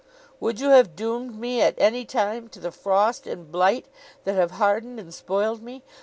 [0.39, 3.85] 'Would you have doomed me, at any time, to the frost and blight
[4.23, 5.83] that have hardened and spoiled me?